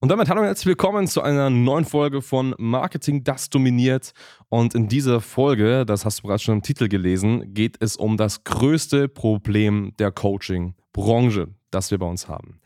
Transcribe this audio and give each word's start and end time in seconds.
Und 0.00 0.10
damit 0.10 0.28
hallo 0.28 0.42
und 0.42 0.46
herzlich 0.46 0.66
willkommen 0.66 1.08
zu 1.08 1.22
einer 1.22 1.50
neuen 1.50 1.84
Folge 1.84 2.22
von 2.22 2.54
Marketing, 2.56 3.24
das 3.24 3.50
dominiert. 3.50 4.12
Und 4.48 4.76
in 4.76 4.86
dieser 4.86 5.20
Folge, 5.20 5.84
das 5.84 6.04
hast 6.04 6.20
du 6.20 6.28
bereits 6.28 6.44
schon 6.44 6.54
im 6.54 6.62
Titel 6.62 6.86
gelesen, 6.86 7.52
geht 7.52 7.78
es 7.80 7.96
um 7.96 8.16
das 8.16 8.44
größte 8.44 9.08
Problem 9.08 9.92
der 9.98 10.12
Coaching-Branche, 10.12 11.48
das 11.72 11.90
wir 11.90 11.98
bei 11.98 12.06
uns 12.06 12.28
haben. 12.28 12.60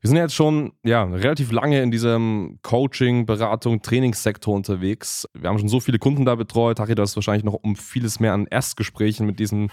Wir 0.00 0.08
sind 0.08 0.16
jetzt 0.16 0.34
schon 0.34 0.72
ja, 0.84 1.02
relativ 1.02 1.50
lange 1.50 1.82
in 1.82 1.90
diesem 1.90 2.60
Coaching, 2.62 3.26
Beratung, 3.26 3.82
Trainingssektor 3.82 4.54
unterwegs. 4.54 5.28
Wir 5.34 5.48
haben 5.48 5.58
schon 5.58 5.68
so 5.68 5.80
viele 5.80 5.98
Kunden 5.98 6.24
da 6.24 6.36
betreut. 6.36 6.78
Harry, 6.78 6.94
du 6.94 7.02
hast 7.02 7.16
wahrscheinlich 7.16 7.42
noch 7.42 7.54
um 7.54 7.74
vieles 7.74 8.20
mehr 8.20 8.32
an 8.32 8.46
Erstgesprächen 8.46 9.26
mit 9.26 9.40
diesen, 9.40 9.72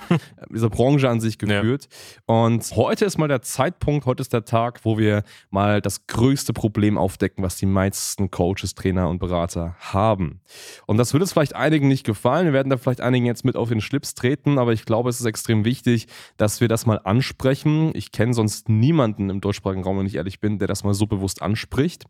dieser 0.49 0.71
Branche 0.71 1.09
an 1.09 1.19
sich 1.19 1.37
geführt. 1.37 1.87
Ja. 2.27 2.35
Und 2.35 2.75
heute 2.75 3.05
ist 3.05 3.19
mal 3.19 3.27
der 3.27 3.43
Zeitpunkt, 3.43 4.07
heute 4.07 4.21
ist 4.21 4.33
der 4.33 4.45
Tag, 4.45 4.79
wo 4.83 4.97
wir 4.97 5.21
mal 5.51 5.79
das 5.79 6.07
größte 6.07 6.53
Problem 6.53 6.97
aufdecken, 6.97 7.43
was 7.43 7.57
die 7.57 7.67
meisten 7.67 8.31
Coaches, 8.31 8.73
Trainer 8.73 9.09
und 9.09 9.19
Berater 9.19 9.75
haben. 9.79 10.41
Und 10.87 10.97
das 10.97 11.13
wird 11.13 11.21
es 11.21 11.33
vielleicht 11.33 11.55
einigen 11.55 11.87
nicht 11.87 12.03
gefallen. 12.03 12.47
Wir 12.47 12.53
werden 12.53 12.71
da 12.71 12.77
vielleicht 12.77 13.01
einigen 13.01 13.27
jetzt 13.27 13.45
mit 13.45 13.55
auf 13.55 13.69
den 13.69 13.79
Schlips 13.79 14.15
treten, 14.15 14.57
aber 14.57 14.73
ich 14.73 14.85
glaube, 14.85 15.07
es 15.11 15.19
ist 15.19 15.27
extrem 15.27 15.65
wichtig, 15.65 16.07
dass 16.37 16.61
wir 16.61 16.67
das 16.67 16.87
mal 16.87 16.99
ansprechen. 17.03 17.91
Ich 17.93 18.11
kenne 18.11 18.33
sonst 18.33 18.69
niemanden 18.69 19.29
im 19.29 19.39
deutschsprachigen 19.39 19.83
Raum, 19.83 19.99
wenn 19.99 20.07
ich 20.07 20.14
ehrlich 20.15 20.39
bin, 20.39 20.59
der 20.59 20.67
das 20.67 20.83
mal 20.83 20.93
so 20.93 21.07
bewusst 21.07 21.41
anspricht. 21.41 22.05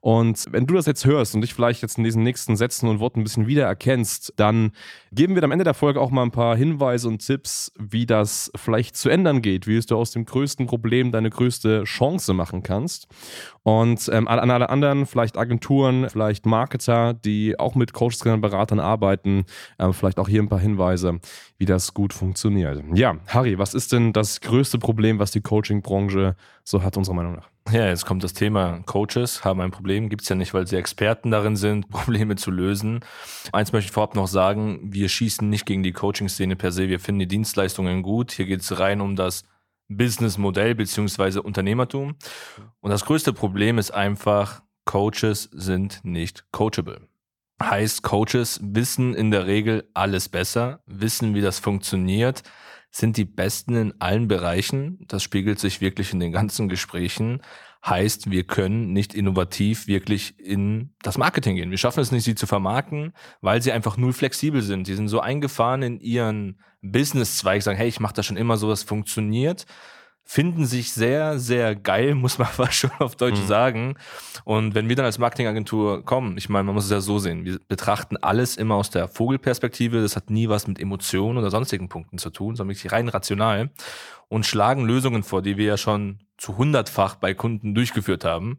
Und 0.00 0.44
wenn 0.50 0.66
du 0.66 0.74
das 0.74 0.86
jetzt 0.86 1.04
hörst 1.04 1.34
und 1.34 1.40
dich 1.40 1.54
vielleicht 1.54 1.82
jetzt 1.82 1.98
in 1.98 2.04
diesen 2.04 2.22
nächsten 2.22 2.56
Sätzen 2.56 2.88
und 2.88 3.00
Worten 3.00 3.20
ein 3.20 3.24
bisschen 3.24 3.46
wiedererkennst, 3.46 4.34
dann 4.36 4.72
geben 5.12 5.34
wir 5.34 5.42
am 5.42 5.52
Ende 5.52 5.64
der 5.64 5.74
Folge 5.74 6.00
auch 6.00 6.10
mal 6.10 6.22
ein 6.22 6.30
paar 6.30 6.56
Hinweise 6.56 7.08
und 7.08 7.24
Tipps, 7.24 7.72
wie 7.78 8.06
das 8.06 8.50
vielleicht 8.54 8.96
zu 8.96 9.08
ändern 9.08 9.42
geht, 9.42 9.66
wie 9.66 9.80
du 9.80 9.96
aus 9.96 10.10
dem 10.10 10.24
größten 10.24 10.66
Problem 10.66 11.12
deine 11.12 11.30
größte 11.30 11.84
Chance 11.84 12.32
machen 12.34 12.62
kannst. 12.62 13.08
Und 13.62 14.08
ähm, 14.12 14.28
an 14.28 14.50
alle 14.50 14.70
anderen, 14.70 15.06
vielleicht 15.06 15.36
Agenturen, 15.36 16.08
vielleicht 16.08 16.46
Marketer, 16.46 17.14
die 17.14 17.58
auch 17.58 17.74
mit 17.74 17.92
Coaches, 17.92 18.18
Trainern, 18.18 18.40
Beratern 18.40 18.78
arbeiten, 18.78 19.44
ähm, 19.78 19.92
vielleicht 19.92 20.20
auch 20.20 20.28
hier 20.28 20.40
ein 20.40 20.48
paar 20.48 20.60
Hinweise, 20.60 21.18
wie 21.58 21.64
das 21.64 21.92
gut 21.92 22.12
funktioniert. 22.12 22.82
Ja, 22.94 23.16
Harry, 23.26 23.58
was 23.58 23.74
ist 23.74 23.92
denn 23.92 24.12
das 24.12 24.40
größte 24.40 24.78
Problem, 24.78 25.18
was 25.18 25.32
die 25.32 25.40
Coaching-Branche 25.40 26.36
so 26.62 26.82
hat, 26.82 26.96
unserer 26.96 27.16
Meinung 27.16 27.34
nach? 27.34 27.45
Ja, 27.70 27.88
jetzt 27.88 28.06
kommt 28.06 28.22
das 28.22 28.32
Thema 28.32 28.80
Coaches 28.86 29.44
haben 29.44 29.60
ein 29.60 29.72
Problem. 29.72 30.08
Gibt 30.08 30.22
es 30.22 30.28
ja 30.28 30.36
nicht, 30.36 30.54
weil 30.54 30.68
sie 30.68 30.76
Experten 30.76 31.32
darin 31.32 31.56
sind, 31.56 31.88
Probleme 31.90 32.36
zu 32.36 32.50
lösen. 32.52 33.00
Eins 33.52 33.72
möchte 33.72 33.88
ich 33.88 33.92
vorab 33.92 34.14
noch 34.14 34.28
sagen, 34.28 34.80
wir 34.82 35.08
schießen 35.08 35.48
nicht 35.48 35.66
gegen 35.66 35.82
die 35.82 35.92
Coaching-Szene 35.92 36.54
per 36.54 36.70
se. 36.70 36.88
Wir 36.88 37.00
finden 37.00 37.20
die 37.20 37.28
Dienstleistungen 37.28 38.02
gut. 38.02 38.32
Hier 38.32 38.46
geht 38.46 38.60
es 38.60 38.78
rein 38.78 39.00
um 39.00 39.16
das 39.16 39.44
Businessmodell 39.88 40.74
beziehungsweise 40.74 41.42
Unternehmertum. 41.42 42.16
Und 42.80 42.90
das 42.90 43.04
größte 43.04 43.32
Problem 43.32 43.78
ist 43.78 43.90
einfach, 43.90 44.62
Coaches 44.84 45.50
sind 45.52 46.00
nicht 46.04 46.44
coachable. 46.52 47.08
Heißt, 47.60 48.02
Coaches 48.02 48.60
wissen 48.62 49.14
in 49.14 49.30
der 49.30 49.46
Regel 49.46 49.88
alles 49.94 50.28
besser, 50.28 50.80
wissen, 50.86 51.34
wie 51.34 51.40
das 51.40 51.58
funktioniert, 51.58 52.42
sind 52.96 53.18
die 53.18 53.26
Besten 53.26 53.76
in 53.76 54.00
allen 54.00 54.26
Bereichen. 54.26 54.98
Das 55.06 55.22
spiegelt 55.22 55.58
sich 55.58 55.82
wirklich 55.82 56.14
in 56.14 56.20
den 56.20 56.32
ganzen 56.32 56.68
Gesprächen. 56.68 57.42
Heißt, 57.84 58.30
wir 58.30 58.44
können 58.44 58.94
nicht 58.94 59.14
innovativ 59.14 59.86
wirklich 59.86 60.40
in 60.40 60.94
das 61.02 61.18
Marketing 61.18 61.56
gehen. 61.56 61.70
Wir 61.70 61.76
schaffen 61.76 62.00
es 62.00 62.10
nicht, 62.10 62.24
sie 62.24 62.34
zu 62.34 62.46
vermarkten, 62.46 63.12
weil 63.42 63.60
sie 63.60 63.70
einfach 63.70 63.98
null 63.98 64.14
flexibel 64.14 64.62
sind. 64.62 64.88
Die 64.88 64.94
sind 64.94 65.08
so 65.08 65.20
eingefahren 65.20 65.82
in 65.82 66.00
ihren 66.00 66.58
Business-Zweig, 66.80 67.62
sagen, 67.62 67.76
hey, 67.76 67.88
ich 67.88 68.00
mache 68.00 68.14
das 68.14 68.24
schon 68.24 68.38
immer 68.38 68.56
so, 68.56 68.70
das 68.70 68.82
funktioniert 68.82 69.66
finden 70.28 70.66
sich 70.66 70.92
sehr, 70.92 71.38
sehr 71.38 71.76
geil, 71.76 72.14
muss 72.16 72.38
man 72.38 72.48
fast 72.48 72.74
schon 72.74 72.90
auf 72.98 73.16
Deutsch 73.16 73.40
mhm. 73.40 73.46
sagen. 73.46 73.94
Und 74.44 74.74
wenn 74.74 74.88
wir 74.88 74.96
dann 74.96 75.06
als 75.06 75.18
Marketingagentur 75.18 76.04
kommen, 76.04 76.36
ich 76.36 76.48
meine, 76.48 76.64
man 76.64 76.74
muss 76.74 76.84
es 76.84 76.90
ja 76.90 77.00
so 77.00 77.18
sehen, 77.18 77.44
wir 77.44 77.58
betrachten 77.68 78.16
alles 78.18 78.56
immer 78.56 78.74
aus 78.74 78.90
der 78.90 79.08
Vogelperspektive, 79.08 80.02
das 80.02 80.16
hat 80.16 80.28
nie 80.28 80.48
was 80.48 80.66
mit 80.66 80.80
Emotionen 80.80 81.38
oder 81.38 81.50
sonstigen 81.50 81.88
Punkten 81.88 82.18
zu 82.18 82.30
tun, 82.30 82.56
sondern 82.56 82.76
wirklich 82.76 82.92
rein 82.92 83.08
rational 83.08 83.70
und 84.28 84.44
schlagen 84.44 84.84
Lösungen 84.84 85.22
vor, 85.22 85.40
die 85.40 85.56
wir 85.56 85.66
ja 85.66 85.76
schon 85.76 86.18
zu 86.36 86.58
hundertfach 86.58 87.14
bei 87.14 87.32
Kunden 87.32 87.74
durchgeführt 87.74 88.24
haben, 88.24 88.58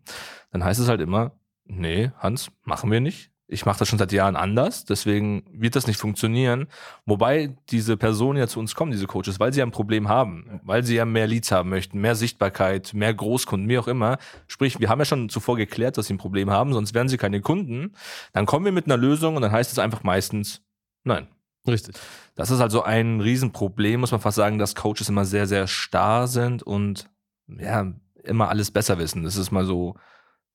dann 0.52 0.64
heißt 0.64 0.80
es 0.80 0.88
halt 0.88 1.02
immer, 1.02 1.34
nee, 1.66 2.12
Hans, 2.18 2.50
machen 2.64 2.90
wir 2.90 3.02
nicht 3.02 3.32
ich 3.50 3.66
mache 3.66 3.80
das 3.80 3.88
schon 3.88 3.98
seit 3.98 4.12
Jahren 4.12 4.36
anders, 4.36 4.84
deswegen 4.84 5.44
wird 5.52 5.78
das 5.78 5.88
nicht 5.88 6.00
funktionieren. 6.00 6.68
Wobei 7.06 7.56
diese 7.70 7.96
Personen 7.96 8.38
ja 8.38 8.48
zu 8.48 8.60
uns 8.60 8.76
kommen, 8.76 8.92
diese 8.92 9.08
Coaches, 9.08 9.40
weil 9.40 9.54
sie 9.54 9.60
ja 9.60 9.66
ein 9.66 9.72
Problem 9.72 10.10
haben, 10.10 10.60
weil 10.64 10.84
sie 10.84 10.96
ja 10.96 11.06
mehr 11.06 11.28
Leads 11.28 11.52
haben 11.52 11.70
möchten, 11.70 12.00
mehr 12.00 12.16
Sichtbarkeit, 12.16 12.94
mehr 12.94 13.14
Großkunden, 13.14 13.70
wie 13.70 13.78
auch 13.78 13.88
immer. 13.88 14.18
Sprich, 14.48 14.80
wir 14.82 14.90
haben 14.90 15.00
ja 15.00 15.06
schon 15.06 15.30
zuvor 15.30 15.56
geklärt, 15.56 15.98
dass 15.98 16.08
sie 16.08 16.14
ein 16.16 16.18
Problem 16.18 16.52
haben, 16.52 16.74
sonst 16.74 16.94
wären 16.94 17.08
sie 17.08 17.18
keine 17.18 17.40
Kunden. 17.40 17.94
Dann 18.34 18.46
kommen 18.46 18.66
wir 18.66 18.74
mit 18.74 18.86
einer 18.86 18.98
Lösung 18.98 19.38
und 19.38 19.42
dann 19.42 19.52
heißt 19.52 19.72
es 19.72 19.80
einfach 19.80 20.04
meistens 20.04 20.62
nein. 21.06 21.30
Richtig. 21.66 21.96
Das 22.36 22.52
ist 22.52 22.60
also 22.60 22.84
ein 22.84 23.22
Riesenproblem, 23.22 24.02
muss 24.02 24.12
man 24.12 24.22
fast 24.22 24.38
sagen, 24.38 24.58
dass 24.58 24.76
Coaches 24.76 25.10
immer 25.10 25.26
sehr, 25.26 25.48
sehr 25.48 25.68
starr 25.68 26.28
sind 26.28 26.64
und 26.64 27.10
ja, 27.48 27.94
immer 28.24 28.50
alles 28.50 28.72
besser 28.72 28.98
wissen. 28.98 29.24
Das 29.24 29.38
ist 29.38 29.52
mal 29.52 29.66
so 29.66 29.96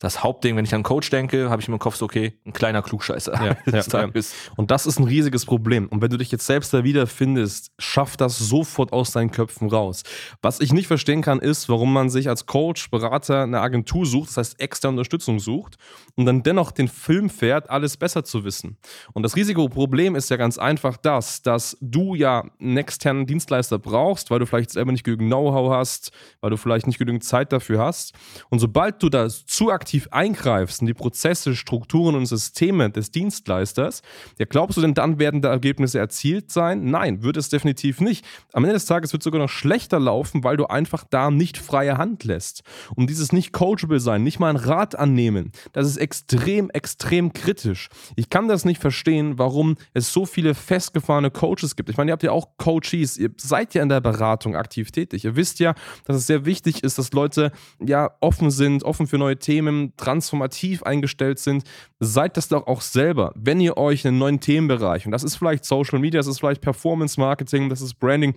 das 0.02 0.24
Hauptding, 0.24 0.56
wenn 0.56 0.64
ich 0.64 0.74
an 0.74 0.82
Coach 0.82 1.10
denke, 1.10 1.48
habe 1.48 1.62
ich 1.62 1.68
im 1.68 1.78
Kopf 1.78 1.94
so, 1.94 2.06
okay, 2.06 2.36
ein 2.44 2.52
kleiner 2.52 2.82
Klugscheißer. 2.82 3.34
Ja, 3.34 3.56
ja. 3.72 4.10
Und 4.56 4.72
das 4.72 4.84
ist 4.84 4.98
ein 4.98 5.04
riesiges 5.04 5.46
Problem. 5.46 5.86
Und 5.86 6.02
wenn 6.02 6.10
du 6.10 6.18
dich 6.18 6.32
jetzt 6.32 6.44
selbst 6.44 6.74
da 6.74 6.82
wiederfindest, 6.82 7.70
schaff 7.78 8.16
das 8.16 8.36
sofort 8.36 8.92
aus 8.92 9.12
deinen 9.12 9.30
Köpfen 9.30 9.70
raus. 9.70 10.02
Was 10.42 10.58
ich 10.58 10.72
nicht 10.72 10.88
verstehen 10.88 11.22
kann, 11.22 11.38
ist, 11.38 11.68
warum 11.68 11.92
man 11.92 12.10
sich 12.10 12.28
als 12.28 12.46
Coach, 12.46 12.90
Berater 12.90 13.44
eine 13.44 13.60
Agentur 13.60 14.04
sucht, 14.04 14.30
das 14.30 14.38
heißt 14.38 14.60
externe 14.60 14.94
Unterstützung 14.94 15.38
sucht 15.38 15.76
und 16.16 16.26
dann 16.26 16.42
dennoch 16.42 16.72
den 16.72 16.88
Film 16.88 17.30
fährt, 17.30 17.70
alles 17.70 17.96
besser 17.96 18.24
zu 18.24 18.44
wissen. 18.44 18.78
Und 19.12 19.22
das 19.22 19.36
riesige 19.36 19.64
Problem 19.68 20.16
ist 20.16 20.30
ja 20.30 20.36
ganz 20.36 20.58
einfach 20.58 20.96
das, 20.96 21.42
dass 21.42 21.76
du 21.80 22.16
ja 22.16 22.44
einen 22.60 22.76
externen 22.76 23.26
Dienstleister 23.26 23.78
brauchst, 23.78 24.32
weil 24.32 24.40
du 24.40 24.46
vielleicht 24.46 24.70
selber 24.70 24.90
nicht 24.90 25.04
genügend 25.04 25.28
Know-how 25.28 25.72
hast, 25.72 26.10
weil 26.40 26.50
du 26.50 26.56
vielleicht 26.56 26.88
nicht 26.88 26.98
genügend 26.98 27.22
Zeit 27.22 27.52
dafür 27.52 27.78
hast. 27.78 28.14
Und 28.50 28.58
sobald 28.58 29.00
du 29.00 29.08
da 29.08 29.28
zu 29.28 29.70
aktiv 29.70 29.91
aktiv 29.92 30.08
eingreifst 30.10 30.80
in 30.80 30.86
die 30.86 30.94
Prozesse, 30.94 31.54
Strukturen 31.54 32.14
und 32.14 32.24
Systeme 32.24 32.88
des 32.88 33.10
Dienstleisters, 33.10 34.00
ja, 34.38 34.46
glaubst 34.48 34.78
du 34.78 34.80
denn 34.80 34.94
dann 34.94 35.18
werden 35.18 35.42
da 35.42 35.50
Ergebnisse 35.50 35.98
erzielt 35.98 36.50
sein? 36.50 36.86
Nein, 36.90 37.22
wird 37.22 37.36
es 37.36 37.50
definitiv 37.50 38.00
nicht. 38.00 38.24
Am 38.54 38.64
Ende 38.64 38.72
des 38.72 38.86
Tages 38.86 39.12
wird 39.12 39.20
es 39.20 39.24
sogar 39.24 39.38
noch 39.38 39.50
schlechter 39.50 40.00
laufen, 40.00 40.44
weil 40.44 40.56
du 40.56 40.64
einfach 40.64 41.04
da 41.10 41.30
nicht 41.30 41.58
freie 41.58 41.98
Hand 41.98 42.24
lässt. 42.24 42.62
Um 42.96 43.06
dieses 43.06 43.32
nicht 43.32 43.52
coachable 43.52 44.00
sein, 44.00 44.22
nicht 44.22 44.40
mal 44.40 44.48
ein 44.48 44.56
Rat 44.56 44.98
annehmen, 44.98 45.52
das 45.74 45.86
ist 45.86 45.98
extrem, 45.98 46.70
extrem 46.70 47.34
kritisch. 47.34 47.90
Ich 48.16 48.30
kann 48.30 48.48
das 48.48 48.64
nicht 48.64 48.80
verstehen, 48.80 49.38
warum 49.38 49.76
es 49.92 50.10
so 50.10 50.24
viele 50.24 50.54
festgefahrene 50.54 51.30
Coaches 51.30 51.76
gibt. 51.76 51.90
Ich 51.90 51.98
meine, 51.98 52.12
ihr 52.12 52.14
habt 52.14 52.22
ja 52.22 52.32
auch 52.32 52.56
Coaches, 52.56 53.18
ihr 53.18 53.28
seid 53.36 53.74
ja 53.74 53.82
in 53.82 53.90
der 53.90 54.00
Beratung 54.00 54.56
aktiv 54.56 54.90
tätig. 54.90 55.26
Ihr 55.26 55.36
wisst 55.36 55.58
ja, 55.58 55.74
dass 56.06 56.16
es 56.16 56.26
sehr 56.26 56.46
wichtig 56.46 56.82
ist, 56.82 56.96
dass 56.96 57.12
Leute 57.12 57.52
ja 57.78 58.10
offen 58.20 58.50
sind, 58.50 58.84
offen 58.84 59.06
für 59.06 59.18
neue 59.18 59.38
Themen, 59.38 59.81
transformativ 59.96 60.82
eingestellt 60.82 61.38
sind, 61.38 61.64
seid 62.00 62.36
das 62.36 62.48
doch 62.48 62.66
auch 62.66 62.80
selber. 62.80 63.32
Wenn 63.34 63.60
ihr 63.60 63.76
euch 63.76 64.06
einen 64.06 64.18
neuen 64.18 64.40
Themenbereich, 64.40 65.06
und 65.06 65.12
das 65.12 65.24
ist 65.24 65.36
vielleicht 65.36 65.64
Social 65.64 65.98
Media, 65.98 66.20
das 66.20 66.26
ist 66.26 66.40
vielleicht 66.40 66.60
Performance 66.60 67.18
Marketing, 67.18 67.68
das 67.68 67.80
ist 67.80 67.94
Branding, 67.94 68.34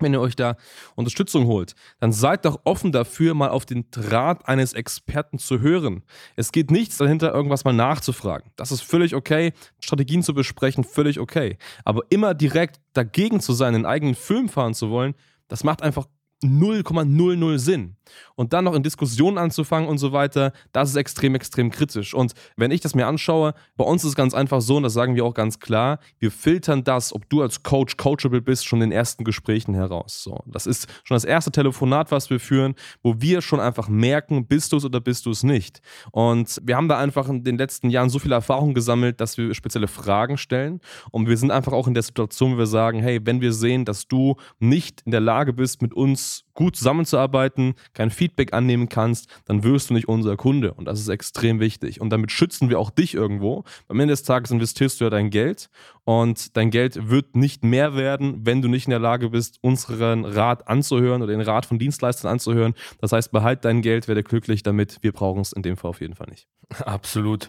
wenn 0.00 0.12
ihr 0.12 0.20
euch 0.20 0.36
da 0.36 0.56
Unterstützung 0.94 1.46
holt, 1.46 1.74
dann 2.00 2.12
seid 2.12 2.44
doch 2.44 2.60
offen 2.64 2.92
dafür, 2.92 3.34
mal 3.34 3.50
auf 3.50 3.66
den 3.66 3.90
Draht 3.90 4.48
eines 4.48 4.72
Experten 4.72 5.38
zu 5.38 5.60
hören. 5.60 6.04
Es 6.36 6.52
geht 6.52 6.70
nichts 6.70 6.98
dahinter, 6.98 7.34
irgendwas 7.34 7.64
mal 7.64 7.72
nachzufragen. 7.72 8.50
Das 8.56 8.72
ist 8.72 8.82
völlig 8.82 9.14
okay. 9.14 9.52
Strategien 9.80 10.22
zu 10.22 10.34
besprechen, 10.34 10.84
völlig 10.84 11.18
okay. 11.18 11.58
Aber 11.84 12.02
immer 12.10 12.34
direkt 12.34 12.80
dagegen 12.92 13.40
zu 13.40 13.52
sein, 13.52 13.74
einen 13.74 13.86
eigenen 13.86 14.14
Film 14.14 14.48
fahren 14.48 14.74
zu 14.74 14.90
wollen, 14.90 15.14
das 15.48 15.64
macht 15.64 15.82
einfach 15.82 16.06
0,00 16.44 17.58
Sinn. 17.58 17.96
Und 18.36 18.52
dann 18.52 18.64
noch 18.64 18.74
in 18.74 18.82
Diskussionen 18.82 19.38
anzufangen 19.38 19.88
und 19.88 19.98
so 19.98 20.12
weiter, 20.12 20.52
das 20.72 20.90
ist 20.90 20.96
extrem, 20.96 21.34
extrem 21.34 21.70
kritisch. 21.70 22.14
Und 22.14 22.32
wenn 22.56 22.70
ich 22.70 22.80
das 22.80 22.94
mir 22.94 23.06
anschaue, 23.06 23.54
bei 23.76 23.84
uns 23.84 24.02
ist 24.04 24.10
es 24.10 24.14
ganz 24.14 24.34
einfach 24.34 24.60
so, 24.60 24.76
und 24.76 24.84
das 24.84 24.92
sagen 24.92 25.14
wir 25.14 25.24
auch 25.24 25.34
ganz 25.34 25.58
klar, 25.58 25.98
wir 26.18 26.30
filtern 26.30 26.84
das, 26.84 27.12
ob 27.12 27.28
du 27.28 27.42
als 27.42 27.62
Coach 27.62 27.96
coachable 27.96 28.40
bist, 28.40 28.66
schon 28.66 28.80
in 28.80 28.90
den 28.90 28.96
ersten 28.96 29.24
Gesprächen 29.24 29.74
heraus. 29.74 30.22
So, 30.22 30.38
das 30.46 30.66
ist 30.66 30.88
schon 31.04 31.16
das 31.16 31.24
erste 31.24 31.50
Telefonat, 31.50 32.10
was 32.10 32.30
wir 32.30 32.40
führen, 32.40 32.74
wo 33.02 33.20
wir 33.20 33.42
schon 33.42 33.60
einfach 33.60 33.88
merken, 33.88 34.46
bist 34.46 34.72
du 34.72 34.76
es 34.76 34.84
oder 34.84 35.00
bist 35.00 35.26
du 35.26 35.30
es 35.30 35.42
nicht. 35.42 35.80
Und 36.12 36.60
wir 36.64 36.76
haben 36.76 36.88
da 36.88 36.98
einfach 36.98 37.28
in 37.28 37.42
den 37.42 37.58
letzten 37.58 37.90
Jahren 37.90 38.10
so 38.10 38.18
viel 38.18 38.32
Erfahrung 38.32 38.74
gesammelt, 38.74 39.20
dass 39.20 39.36
wir 39.36 39.52
spezielle 39.54 39.88
Fragen 39.88 40.38
stellen. 40.38 40.80
Und 41.10 41.28
wir 41.28 41.36
sind 41.36 41.50
einfach 41.50 41.72
auch 41.72 41.88
in 41.88 41.94
der 41.94 42.02
Situation, 42.02 42.54
wo 42.54 42.58
wir 42.58 42.66
sagen, 42.66 43.00
hey, 43.00 43.20
wenn 43.24 43.40
wir 43.40 43.52
sehen, 43.52 43.84
dass 43.84 44.06
du 44.08 44.36
nicht 44.60 45.02
in 45.02 45.10
der 45.10 45.20
Lage 45.20 45.52
bist, 45.52 45.82
mit 45.82 45.94
uns 45.94 46.27
gut 46.54 46.76
zusammenzuarbeiten, 46.76 47.74
kein 47.92 48.10
Feedback 48.10 48.52
annehmen 48.52 48.88
kannst, 48.88 49.28
dann 49.44 49.62
wirst 49.62 49.90
du 49.90 49.94
nicht 49.94 50.08
unser 50.08 50.36
Kunde. 50.36 50.74
Und 50.74 50.86
das 50.86 50.98
ist 50.98 51.08
extrem 51.08 51.60
wichtig. 51.60 52.00
Und 52.00 52.10
damit 52.10 52.32
schützen 52.32 52.68
wir 52.68 52.78
auch 52.78 52.90
dich 52.90 53.14
irgendwo. 53.14 53.64
Am 53.88 54.00
Ende 54.00 54.12
des 54.12 54.24
Tages 54.24 54.50
investierst 54.50 55.00
du 55.00 55.04
ja 55.04 55.10
dein 55.10 55.30
Geld 55.30 55.70
und 56.04 56.56
dein 56.56 56.70
Geld 56.70 57.10
wird 57.10 57.36
nicht 57.36 57.64
mehr 57.64 57.94
werden, 57.94 58.46
wenn 58.46 58.62
du 58.62 58.68
nicht 58.68 58.86
in 58.86 58.90
der 58.90 58.98
Lage 58.98 59.30
bist, 59.30 59.58
unseren 59.60 60.24
Rat 60.24 60.66
anzuhören 60.66 61.22
oder 61.22 61.32
den 61.32 61.40
Rat 61.40 61.66
von 61.66 61.78
Dienstleistern 61.78 62.32
anzuhören. 62.32 62.74
Das 63.00 63.12
heißt, 63.12 63.30
behalt 63.30 63.64
dein 63.64 63.82
Geld, 63.82 64.08
werde 64.08 64.22
glücklich 64.22 64.62
damit. 64.62 64.98
Wir 65.02 65.12
brauchen 65.12 65.42
es 65.42 65.52
in 65.52 65.62
dem 65.62 65.76
Fall 65.76 65.90
auf 65.90 66.00
jeden 66.00 66.14
Fall 66.14 66.28
nicht. 66.28 66.48
Absolut. 66.84 67.48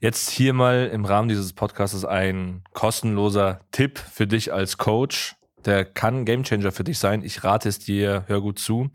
Jetzt 0.00 0.30
hier 0.30 0.52
mal 0.52 0.90
im 0.92 1.04
Rahmen 1.04 1.28
dieses 1.28 1.52
Podcasts 1.52 2.04
ein 2.04 2.64
kostenloser 2.72 3.60
Tipp 3.72 3.98
für 3.98 4.26
dich 4.26 4.52
als 4.52 4.78
Coach 4.78 5.37
der 5.68 5.84
kann 5.84 6.24
Gamechanger 6.24 6.72
für 6.72 6.82
dich 6.82 6.98
sein. 6.98 7.22
Ich 7.22 7.44
rate 7.44 7.68
es 7.68 7.78
dir, 7.78 8.24
hör 8.26 8.40
gut 8.40 8.58
zu. 8.58 8.90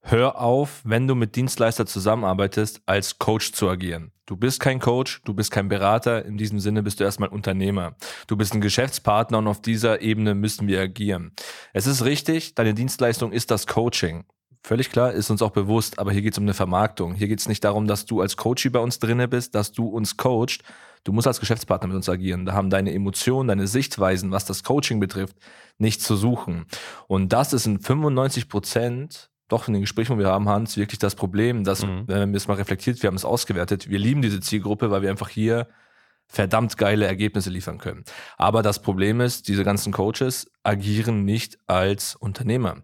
Hör 0.00 0.40
auf, 0.40 0.80
wenn 0.84 1.06
du 1.06 1.14
mit 1.14 1.36
Dienstleister 1.36 1.86
zusammenarbeitest, 1.86 2.80
als 2.86 3.18
Coach 3.18 3.52
zu 3.52 3.68
agieren. 3.68 4.10
Du 4.26 4.36
bist 4.36 4.58
kein 4.58 4.80
Coach, 4.80 5.20
du 5.24 5.34
bist 5.34 5.52
kein 5.52 5.68
Berater, 5.68 6.24
in 6.24 6.38
diesem 6.38 6.58
Sinne 6.58 6.82
bist 6.82 6.98
du 6.98 7.04
erstmal 7.04 7.28
Unternehmer. 7.28 7.94
Du 8.26 8.36
bist 8.36 8.54
ein 8.54 8.60
Geschäftspartner 8.60 9.38
und 9.38 9.46
auf 9.46 9.60
dieser 9.62 10.00
Ebene 10.00 10.34
müssen 10.34 10.66
wir 10.66 10.80
agieren. 10.80 11.32
Es 11.72 11.86
ist 11.86 12.04
richtig, 12.04 12.54
deine 12.54 12.74
Dienstleistung 12.74 13.30
ist 13.30 13.50
das 13.52 13.66
Coaching. 13.66 14.24
Völlig 14.64 14.90
klar, 14.90 15.12
ist 15.12 15.30
uns 15.30 15.42
auch 15.42 15.50
bewusst, 15.50 15.98
aber 15.98 16.10
hier 16.10 16.22
geht 16.22 16.32
es 16.32 16.38
um 16.38 16.44
eine 16.44 16.54
Vermarktung. 16.54 17.14
Hier 17.14 17.28
geht 17.28 17.40
es 17.40 17.48
nicht 17.48 17.62
darum, 17.62 17.86
dass 17.86 18.06
du 18.06 18.20
als 18.20 18.36
Coach 18.36 18.68
bei 18.72 18.80
uns 18.80 18.98
drinne 18.98 19.28
bist, 19.28 19.54
dass 19.54 19.72
du 19.72 19.86
uns 19.88 20.16
coacht, 20.16 20.62
Du 21.04 21.12
musst 21.12 21.26
als 21.26 21.40
Geschäftspartner 21.40 21.88
mit 21.88 21.96
uns 21.96 22.08
agieren. 22.08 22.46
Da 22.46 22.52
haben 22.52 22.70
deine 22.70 22.92
Emotionen, 22.92 23.48
deine 23.48 23.66
Sichtweisen, 23.66 24.30
was 24.30 24.44
das 24.44 24.62
Coaching 24.62 25.00
betrifft, 25.00 25.36
nichts 25.78 26.04
zu 26.04 26.16
suchen. 26.16 26.66
Und 27.08 27.32
das 27.32 27.52
ist 27.52 27.66
in 27.66 27.80
95 27.80 28.48
Prozent 28.48 29.30
doch 29.48 29.68
in 29.68 29.74
den 29.74 29.82
Gesprächen, 29.82 30.16
die 30.16 30.24
wir 30.24 30.30
haben, 30.30 30.48
Hans, 30.48 30.76
wirklich 30.76 30.98
das 30.98 31.14
Problem, 31.14 31.62
dass, 31.62 31.84
mhm. 31.84 32.04
wenn 32.06 32.32
wir 32.32 32.36
es 32.36 32.48
mal 32.48 32.54
reflektiert, 32.54 33.02
wir 33.02 33.08
haben 33.08 33.16
es 33.16 33.24
ausgewertet, 33.24 33.90
wir 33.90 33.98
lieben 33.98 34.22
diese 34.22 34.40
Zielgruppe, 34.40 34.90
weil 34.90 35.02
wir 35.02 35.10
einfach 35.10 35.28
hier 35.28 35.68
verdammt 36.26 36.78
geile 36.78 37.06
Ergebnisse 37.06 37.50
liefern 37.50 37.76
können. 37.76 38.04
Aber 38.38 38.62
das 38.62 38.80
Problem 38.80 39.20
ist, 39.20 39.48
diese 39.48 39.64
ganzen 39.64 39.92
Coaches 39.92 40.50
agieren 40.62 41.26
nicht 41.26 41.58
als 41.66 42.16
Unternehmer 42.16 42.82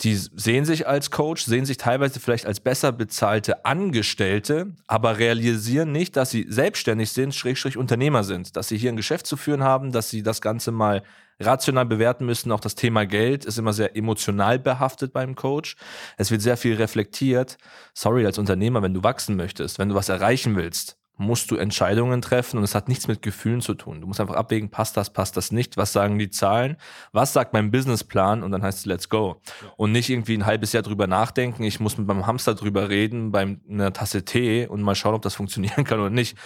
die 0.00 0.14
sehen 0.14 0.64
sich 0.64 0.86
als 0.86 1.10
Coach, 1.10 1.44
sehen 1.44 1.64
sich 1.64 1.76
teilweise 1.76 2.20
vielleicht 2.20 2.46
als 2.46 2.60
besser 2.60 2.92
bezahlte 2.92 3.64
Angestellte, 3.64 4.74
aber 4.86 5.18
realisieren 5.18 5.90
nicht, 5.90 6.16
dass 6.16 6.30
sie 6.30 6.46
selbstständig 6.48 7.10
sind, 7.10 7.34
Schrägstrich 7.34 7.76
Unternehmer 7.76 8.22
sind, 8.22 8.56
dass 8.56 8.68
sie 8.68 8.78
hier 8.78 8.92
ein 8.92 8.96
Geschäft 8.96 9.26
zu 9.26 9.36
führen 9.36 9.64
haben, 9.64 9.90
dass 9.90 10.08
sie 10.08 10.22
das 10.22 10.40
Ganze 10.40 10.70
mal 10.70 11.02
rational 11.40 11.86
bewerten 11.86 12.26
müssen. 12.26 12.52
Auch 12.52 12.60
das 12.60 12.76
Thema 12.76 13.06
Geld 13.06 13.44
ist 13.44 13.58
immer 13.58 13.72
sehr 13.72 13.96
emotional 13.96 14.58
behaftet 14.60 15.12
beim 15.12 15.34
Coach. 15.34 15.76
Es 16.16 16.30
wird 16.30 16.42
sehr 16.42 16.56
viel 16.56 16.76
reflektiert. 16.76 17.58
Sorry, 17.92 18.24
als 18.24 18.38
Unternehmer, 18.38 18.82
wenn 18.82 18.94
du 18.94 19.02
wachsen 19.02 19.36
möchtest, 19.36 19.78
wenn 19.80 19.88
du 19.88 19.94
was 19.96 20.08
erreichen 20.08 20.54
willst, 20.54 20.96
musst 21.18 21.50
du 21.50 21.56
Entscheidungen 21.56 22.22
treffen 22.22 22.58
und 22.58 22.64
es 22.64 22.74
hat 22.74 22.88
nichts 22.88 23.08
mit 23.08 23.22
Gefühlen 23.22 23.60
zu 23.60 23.74
tun. 23.74 24.00
Du 24.00 24.06
musst 24.06 24.20
einfach 24.20 24.36
abwägen, 24.36 24.70
passt 24.70 24.96
das, 24.96 25.12
passt 25.12 25.36
das 25.36 25.50
nicht, 25.50 25.76
was 25.76 25.92
sagen 25.92 26.18
die 26.18 26.30
Zahlen, 26.30 26.76
was 27.12 27.32
sagt 27.32 27.52
mein 27.52 27.72
Businessplan 27.72 28.44
und 28.44 28.52
dann 28.52 28.62
heißt 28.62 28.78
es 28.78 28.86
let's 28.86 29.08
go. 29.08 29.40
Und 29.76 29.90
nicht 29.92 30.08
irgendwie 30.08 30.34
ein 30.34 30.46
halbes 30.46 30.72
Jahr 30.72 30.84
drüber 30.84 31.08
nachdenken, 31.08 31.64
ich 31.64 31.80
muss 31.80 31.98
mit 31.98 32.06
meinem 32.06 32.26
Hamster 32.26 32.54
drüber 32.54 32.88
reden, 32.88 33.32
bei 33.32 33.58
einer 33.68 33.92
Tasse 33.92 34.24
Tee 34.24 34.68
und 34.68 34.80
mal 34.80 34.94
schauen, 34.94 35.14
ob 35.14 35.22
das 35.22 35.34
funktionieren 35.34 35.84
kann 35.84 35.98
oder 35.98 36.10
nicht. 36.10 36.38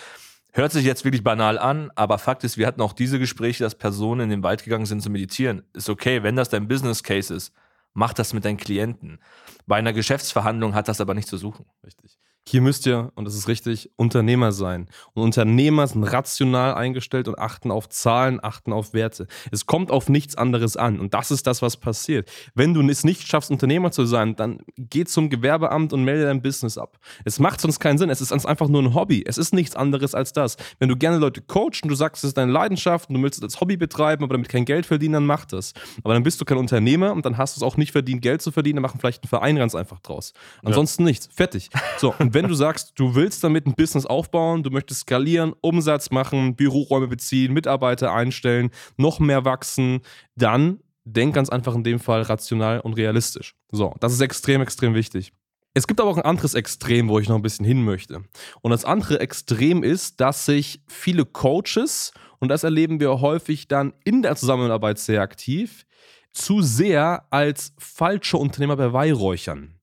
Hört 0.55 0.73
sich 0.73 0.85
jetzt 0.85 1.05
wirklich 1.05 1.23
banal 1.23 1.59
an, 1.59 1.91
aber 1.95 2.19
Fakt 2.19 2.43
ist, 2.45 2.57
wir 2.59 2.67
hatten 2.67 2.81
auch 2.81 2.93
diese 2.95 3.19
Gespräche, 3.19 3.65
dass 3.65 3.75
Personen 3.75 4.23
in 4.23 4.31
den 4.31 4.43
Wald 4.43 4.65
gegangen 4.65 4.87
sind 4.87 5.03
zu 5.03 5.11
meditieren. 5.11 5.63
Ist 5.75 5.89
okay, 5.89 6.23
wenn 6.23 6.37
das 6.37 6.49
dein 6.49 6.69
Business 6.69 7.03
Case 7.03 7.35
ist, 7.35 7.53
mach 7.95 8.13
das 8.15 8.33
mit 8.33 8.45
deinen 8.45 8.57
Klienten. 8.59 9.19
Bei 9.67 9.77
einer 9.77 9.93
Geschäftsverhandlung 9.93 10.75
hat 10.75 10.89
das 10.89 11.01
aber 11.01 11.15
nicht 11.15 11.29
zu 11.29 11.37
suchen. 11.37 11.67
Richtig. 11.85 12.19
Hier 12.49 12.61
müsst 12.61 12.87
ihr, 12.87 13.13
und 13.15 13.25
das 13.25 13.35
ist 13.35 13.47
richtig, 13.47 13.91
Unternehmer 13.97 14.51
sein. 14.51 14.89
Und 15.15 15.23
Unternehmer 15.23 15.87
sind 15.87 16.03
rational 16.03 16.75
eingestellt 16.75 17.29
und 17.29 17.39
achten 17.39 17.71
auf 17.71 17.89
Zahlen, 17.89 18.41
achten 18.43 18.73
auf 18.73 18.95
Werte. 18.95 19.29
Es 19.53 19.67
kommt 19.67 19.93
auf 19.93 20.09
nichts 20.09 20.35
anderes 20.35 20.77
an. 20.77 20.99
Und 20.99 21.15
das 21.15 21.31
ist 21.31 21.47
das, 21.47 21.63
was 21.63 21.77
passiert. 21.77 22.29
Wenn 22.55 22.75
du 22.75 22.83
es 22.89 23.05
nicht 23.05 23.29
schaffst, 23.29 23.51
Unternehmer 23.51 23.93
zu 23.93 24.07
sein, 24.07 24.35
dann 24.35 24.59
geh 24.77 25.05
zum 25.05 25.31
Gewerbeamt 25.31 25.93
und 25.93 26.03
melde 26.03 26.25
dein 26.25 26.43
Business 26.43 26.79
ab. 26.79 26.99
Es 27.25 27.39
macht 27.39 27.61
sonst 27.61 27.79
keinen 27.79 27.97
Sinn. 27.97 28.11
Es 28.11 28.21
ist 28.21 28.33
einfach 28.33 28.69
nur 28.69 28.83
ein 28.83 28.93
Hobby. 28.93 29.23
Es 29.25 29.39
ist 29.39 29.55
nichts 29.55 29.77
anderes 29.77 30.15
als 30.15 30.33
das. 30.33 30.57
Wenn 30.81 30.89
du 30.89 30.97
gerne 30.97 31.19
Leute 31.19 31.43
coachst 31.43 31.85
und 31.85 31.91
du 31.91 31.95
sagst, 31.95 32.25
es 32.25 32.29
ist 32.29 32.39
deine 32.39 32.51
Leidenschaft 32.51 33.09
und 33.09 33.15
du 33.15 33.23
willst 33.23 33.39
es 33.39 33.45
als 33.45 33.61
Hobby 33.61 33.77
betreiben, 33.77 34.25
aber 34.25 34.35
damit 34.35 34.49
kein 34.49 34.65
Geld 34.65 34.85
verdienen, 34.85 35.15
dann 35.15 35.27
mach 35.27 35.45
das. 35.45 35.75
Aber 36.03 36.15
dann 36.15 36.25
bist 36.25 36.41
du 36.41 36.45
kein 36.45 36.59
Unternehmer 36.59 37.13
und 37.13 37.25
dann 37.25 37.39
hast 37.39 37.57
du 37.57 37.61
es 37.61 37.63
auch 37.63 37.77
nicht 37.77 37.93
verdient, 37.93 38.21
Geld 38.21 38.43
zu 38.43 38.51
verdienen, 38.51 38.77
dann 38.77 38.83
machen 38.83 38.99
vielleicht 38.99 39.23
einen 39.23 39.29
Verein 39.29 39.57
ganz 39.57 39.77
einfach 39.77 40.01
draus. 40.01 40.33
Ansonsten 40.65 41.03
ja. 41.03 41.11
nichts. 41.11 41.29
Fertig. 41.33 41.71
So, 41.99 42.15
und 42.19 42.32
wenn 42.35 42.49
du 42.49 42.55
sagst, 42.55 42.93
du 42.97 43.15
willst 43.15 43.43
damit 43.45 43.67
ein 43.67 43.75
Business 43.75 44.07
aufbauen, 44.07 44.63
du 44.63 44.71
möchtest 44.71 45.01
skalieren, 45.03 45.55
Umsatz 45.61 46.11
machen, 46.11 46.57
Büroräume 46.57 47.09
beziehen, 47.09 47.53
Mitarbeiter 47.53 48.13
einstellen, 48.13 48.71
noch 48.97 49.19
mehr 49.21 49.45
wachsen, 49.45 50.01
dann 50.37 50.81
denk 51.05 51.35
ganz 51.35 51.49
einfach 51.49 51.75
in 51.75 51.85
dem 51.85 51.99
Fall 51.99 52.23
rational 52.23 52.81
und 52.81 52.95
realistisch. 52.95 53.55
So, 53.71 53.95
das 54.01 54.13
ist 54.13 54.21
extrem, 54.21 54.63
extrem 54.63 54.95
wichtig. 54.95 55.33
Es 55.75 55.87
gibt 55.87 56.01
aber 56.01 56.11
auch 56.11 56.19
ein 56.19 56.25
anderes 56.25 56.55
Extrem, 56.55 57.09
wo 57.09 57.19
ich 57.19 57.29
noch 57.29 57.37
ein 57.37 57.43
bisschen 57.43 57.65
hin 57.65 57.83
möchte. 57.83 58.23
Und 58.61 58.71
das 58.71 58.85
andere 58.85 59.21
Extrem 59.21 59.83
ist, 59.83 60.21
dass 60.21 60.45
sich 60.45 60.83
viele 60.87 61.25
Coaches, 61.25 62.13
und 62.41 62.49
das 62.49 62.63
erleben 62.63 63.01
wir 63.01 63.21
häufig 63.21 63.69
dann 63.69 63.95
in 64.05 64.23
der 64.23 64.37
Zusammenarbeit 64.37 64.99
sehr 64.99 65.23
aktiv, 65.23 65.87
zu 66.33 66.61
sehr 66.63 67.27
als 67.31 67.73
falsche 67.79 68.37
Unternehmer 68.37 68.77
beweihräuchern. 68.77 69.75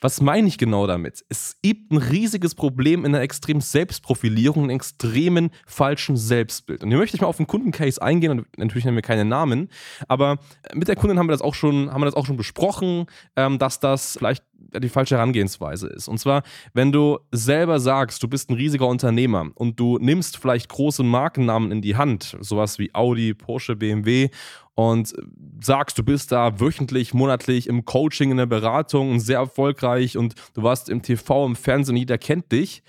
Was 0.00 0.20
meine 0.20 0.48
ich 0.48 0.58
genau 0.58 0.86
damit? 0.86 1.24
Es 1.28 1.56
gibt 1.62 1.92
ein 1.92 1.98
riesiges 1.98 2.54
Problem 2.54 3.04
in 3.04 3.14
einer 3.14 3.22
extremen 3.22 3.60
Selbstprofilierung, 3.60 4.64
einem 4.64 4.76
extremen 4.76 5.50
falschen 5.66 6.16
Selbstbild. 6.16 6.82
Und 6.82 6.90
hier 6.90 6.98
möchte 6.98 7.16
ich 7.16 7.20
mal 7.20 7.28
auf 7.28 7.38
den 7.38 7.46
Kundencase 7.46 8.00
eingehen 8.00 8.30
und 8.32 8.58
natürlich 8.58 8.84
nennen 8.84 8.96
wir 8.96 9.02
keine 9.02 9.24
Namen, 9.24 9.68
aber 10.08 10.38
mit 10.74 10.88
der 10.88 10.96
Kundin 10.96 11.18
haben 11.18 11.28
wir 11.28 11.32
das 11.32 11.42
auch 11.42 11.54
schon, 11.54 11.92
haben 11.92 12.00
wir 12.00 12.06
das 12.06 12.14
auch 12.14 12.26
schon 12.26 12.36
besprochen, 12.36 13.06
ähm, 13.36 13.58
dass 13.58 13.80
das 13.80 14.16
vielleicht 14.18 14.44
die 14.80 14.88
falsche 14.88 15.16
Herangehensweise 15.16 15.86
ist. 15.88 16.08
Und 16.08 16.18
zwar, 16.18 16.42
wenn 16.72 16.92
du 16.92 17.18
selber 17.32 17.78
sagst, 17.80 18.22
du 18.22 18.28
bist 18.28 18.50
ein 18.50 18.54
riesiger 18.54 18.86
Unternehmer 18.86 19.50
und 19.54 19.78
du 19.78 19.98
nimmst 19.98 20.36
vielleicht 20.38 20.68
große 20.68 21.02
Markennamen 21.02 21.70
in 21.70 21.82
die 21.82 21.96
Hand, 21.96 22.36
sowas 22.40 22.78
wie 22.78 22.94
Audi, 22.94 23.34
Porsche, 23.34 23.76
BMW 23.76 24.30
und 24.76 25.14
sagst, 25.60 25.98
du 25.98 26.04
bist 26.04 26.30
da 26.30 26.60
wöchentlich, 26.60 27.14
monatlich 27.14 27.66
im 27.66 27.84
Coaching, 27.84 28.30
in 28.30 28.36
der 28.36 28.46
Beratung 28.46 29.10
und 29.10 29.20
sehr 29.20 29.38
erfolgreich 29.38 30.16
und 30.16 30.34
du 30.54 30.62
warst 30.62 30.88
im 30.88 31.02
TV, 31.02 31.46
im 31.46 31.56
Fernsehen, 31.56 31.96
jeder 31.96 32.18
kennt 32.18 32.52
dich, 32.52 32.82